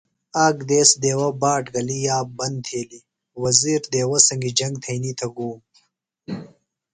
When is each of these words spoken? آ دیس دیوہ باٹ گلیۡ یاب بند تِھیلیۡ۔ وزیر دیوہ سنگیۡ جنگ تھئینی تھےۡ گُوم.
آ 0.43 0.45
دیس 0.69 0.89
دیوہ 1.01 1.29
باٹ 1.41 1.63
گلیۡ 1.73 2.03
یاب 2.07 2.27
بند 2.37 2.57
تِھیلیۡ۔ 2.65 3.05
وزیر 3.43 3.79
دیوہ 3.93 4.17
سنگیۡ 4.27 4.55
جنگ 4.59 4.75
تھئینی 4.83 5.11
تھےۡ 5.17 5.31
گُوم. 5.35 5.59